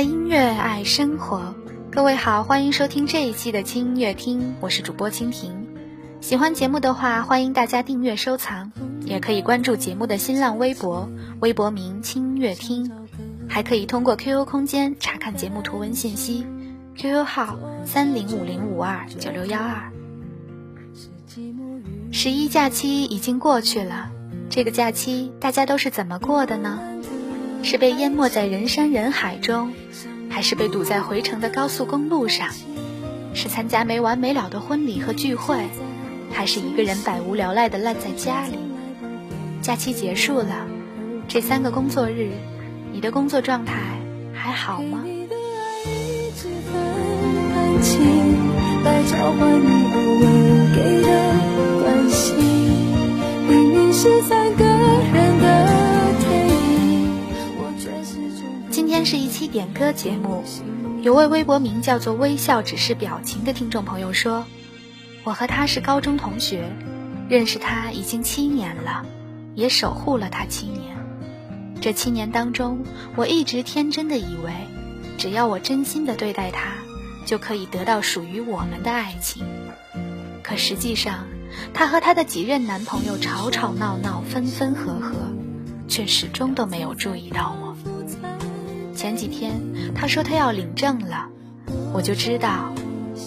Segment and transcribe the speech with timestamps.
[0.00, 1.54] 爱音乐爱生活，
[1.92, 5.52] 各位好，欢迎收听这一期的轻音乐厅，我是主播蜻蜓。
[6.22, 8.72] 喜欢节目的话，欢迎大家订阅收藏，
[9.04, 11.06] 也可以关注节目的新浪微博，
[11.40, 12.90] 微博名轻音乐厅，
[13.46, 16.46] 还可以通过 QQ 空间查看节目图文信息
[16.96, 19.92] ，QQ 号三零五零五二九六幺二。
[22.10, 24.10] 十一假期已经过去了，
[24.48, 26.78] 这个假期大家都是怎么过的呢？
[27.62, 29.72] 是被淹没在人山人海中，
[30.28, 32.48] 还是被堵在回程的高速公路上？
[33.32, 35.56] 是参加没完没了的婚礼和聚会？
[36.32, 38.58] 还是一个人百无聊赖的烂在家里。
[39.62, 40.66] 假期结束了，
[41.28, 42.30] 这三个工作日，
[42.92, 43.74] 你的工作状态
[44.32, 45.04] 还好吗？
[45.04, 45.26] 你
[50.74, 51.08] 给的
[51.82, 52.36] 关心
[53.48, 54.39] 明明是在
[58.70, 60.44] 今天是一期点歌节目，
[61.02, 64.46] 有位微博名叫做“微笑只是表情”的听众朋友说。
[65.24, 66.70] 我和他是高中同学，
[67.28, 69.04] 认识他已经七年了，
[69.56, 70.96] 也守护了他七年。
[71.80, 72.84] 这七年当中，
[73.16, 74.52] 我一直天真的以为，
[75.18, 76.74] 只要我真心的对待他，
[77.26, 79.44] 就可以得到属于我们的爱情。
[80.44, 81.26] 可实际上，
[81.74, 85.16] 他和他的几任男朋友吵吵闹闹，分分合合，
[85.88, 87.69] 却始终都没有注意到我。
[89.10, 89.60] 前几天
[89.92, 91.26] 他说他要领证了，
[91.92, 92.72] 我就知道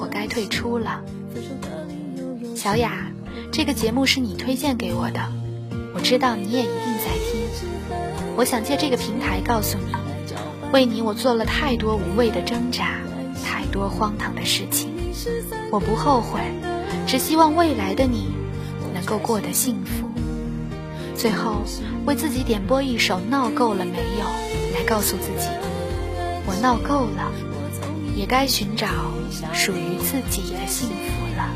[0.00, 1.04] 我该退出了。
[2.56, 3.12] 小雅，
[3.52, 5.20] 这个节目是你推荐给我的，
[5.94, 8.34] 我知道你也一定在听。
[8.34, 9.94] 我想借这个平台告诉你，
[10.72, 12.98] 为你我做了太多无谓的挣扎，
[13.44, 14.90] 太多荒唐的事情，
[15.70, 16.40] 我不后悔，
[17.06, 18.32] 只希望未来的你
[18.92, 20.08] 能够过得幸福。
[21.14, 21.62] 最后，
[22.04, 24.26] 为自己点播一首《闹够了没有》，
[24.74, 25.48] 来告诉自己，
[26.50, 27.30] 我闹够了，
[28.16, 28.86] 也该寻找
[29.52, 31.52] 属于自己的幸福了。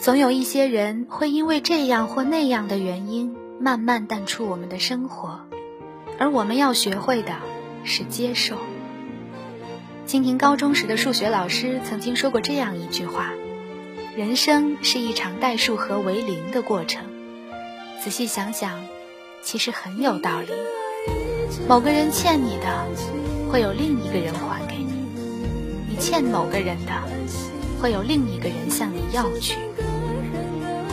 [0.00, 5.42] 总有一些人会因为这样或那样的原因，慢慢淡出我们的生活，
[6.18, 7.34] 而我们要学会的
[7.84, 8.56] 是接受。
[10.08, 13.30] 蜻蜓高中时的数学老师曾经说过这样一句话。
[14.16, 17.04] 人生是一场代数和为零的过程，
[18.02, 18.80] 仔细想想，
[19.42, 20.46] 其实很有道理。
[21.68, 22.86] 某个人欠你的，
[23.52, 24.94] 会有另一个人还给你；
[25.90, 26.92] 你欠某个人的，
[27.78, 29.58] 会有另一个人向你要去。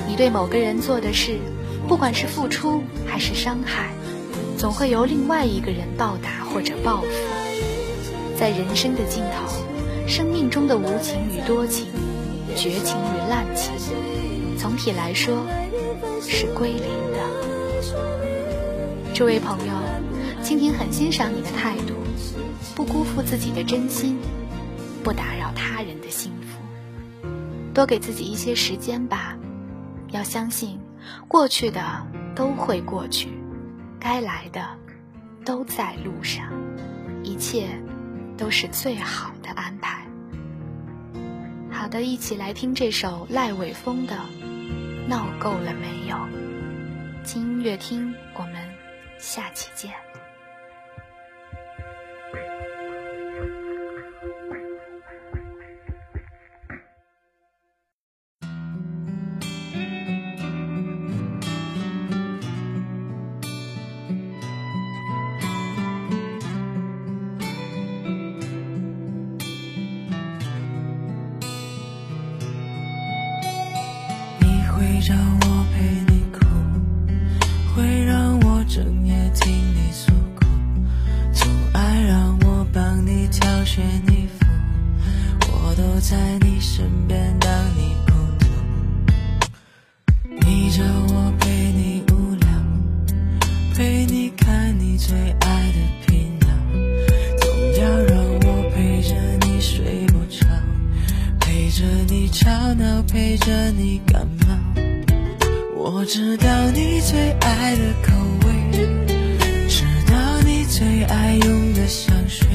[0.09, 1.37] 你对某个人做的事，
[1.87, 3.93] 不管是付出还是伤害，
[4.57, 7.44] 总会由另外一个人报答或者报复。
[8.45, 11.87] 在人生的尽头，生命中的无情与多情。
[12.55, 13.73] 绝情与滥情，
[14.55, 15.47] 总体来说
[16.21, 17.17] 是归零的。
[19.15, 19.73] 这位朋友，
[20.43, 21.95] 蜻蜓很欣赏你的态度，
[22.75, 24.15] 不辜负自己的真心，
[25.03, 27.27] 不打扰他人的幸福，
[27.73, 29.35] 多给自己一些时间吧。
[30.11, 30.79] 要相信，
[31.27, 31.81] 过去的
[32.35, 33.27] 都会过去，
[33.99, 34.63] 该来的
[35.43, 36.45] 都在路上，
[37.23, 37.69] 一切
[38.37, 40.05] 都是最好的安排。
[41.71, 44.15] 好的，一起来听这首赖伟峰的
[45.07, 46.15] 《闹够了没有》。
[47.23, 48.55] 轻音乐厅，我们
[49.17, 50.04] 下期见。
[75.07, 76.39] 让我陪你哭，
[77.75, 80.47] 会让我整夜听你诉苦，
[81.31, 84.43] 总爱让我帮你挑选衣服，
[85.51, 88.47] 我都在你身边当你孤独。
[90.43, 92.47] 你叫我陪你无聊，
[93.75, 96.47] 陪你看你最爱的频道，
[97.41, 97.47] 总
[97.79, 99.13] 要让我陪着
[99.45, 100.47] 你睡不着，
[101.39, 104.44] 陪着你吵闹，陪着你感冒。
[106.07, 108.13] 知道你最爱的口
[108.45, 108.53] 味，
[109.67, 112.47] 知道你最爱用的香水，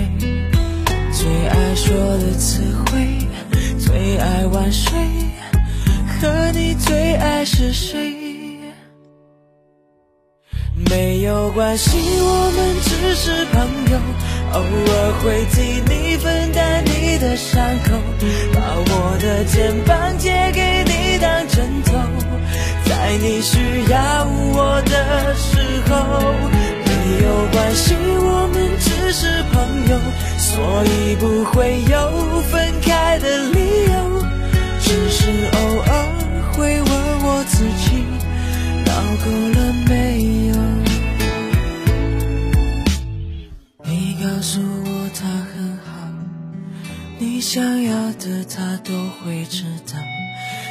[1.12, 3.18] 最爱说的词汇，
[3.76, 4.92] 最爱晚睡，
[6.20, 8.14] 和你最爱是谁？
[10.88, 13.98] 没有关系，我们只是朋友。
[14.52, 17.09] 偶尔会替你分担你
[27.80, 29.98] 有关系，我们只是朋友，
[30.38, 33.58] 所以不会有分开的理
[33.90, 34.22] 由，
[34.80, 35.90] 只是偶尔
[36.52, 36.90] 会问
[37.24, 38.04] 我自己，
[38.84, 38.92] 闹
[39.24, 39.92] 够了没
[40.48, 40.54] 有？
[43.84, 45.88] 你告诉我他很好，
[47.18, 48.92] 你想要的他都
[49.22, 49.98] 会知道，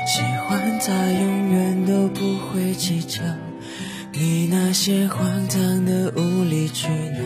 [0.07, 3.21] 喜欢他永远都不会计较，
[4.11, 7.19] 你那些荒唐的无理取闹。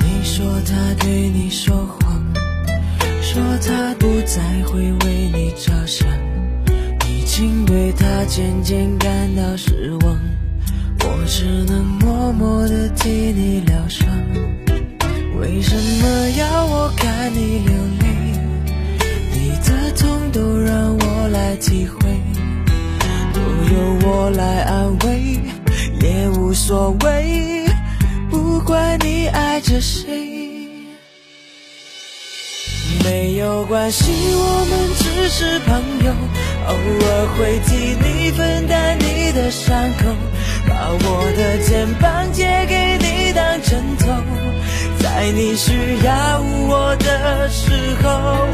[0.00, 2.22] 你说他对你说谎，
[3.20, 6.08] 说他不再会为你着想，
[7.08, 10.18] 已经对他渐渐感到失望。
[11.00, 14.08] 我只能默默地替你疗伤。
[15.40, 18.06] 为什么要我看你流泪？
[19.32, 21.98] 你的痛都让我来体会，
[23.34, 24.73] 都由我来安，
[26.66, 27.66] 所谓。
[28.30, 30.08] 不管你爱着谁。
[33.04, 35.76] 没有关系，我们只是朋
[36.06, 36.10] 友，
[36.68, 40.08] 偶尔会替你分担你的伤口，
[40.66, 44.06] 把我的肩膀借给你当枕头，
[45.02, 45.72] 在你需
[46.02, 46.40] 要
[46.70, 48.48] 我的时候。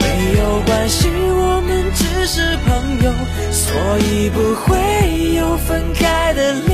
[0.00, 3.10] 没有关系，我们只是朋友，
[3.50, 6.73] 所以不会有分开的理